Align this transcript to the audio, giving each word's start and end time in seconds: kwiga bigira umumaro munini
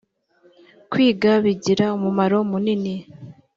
kwiga 0.91 1.31
bigira 1.43 1.85
umumaro 1.97 2.37
munini 2.51 2.93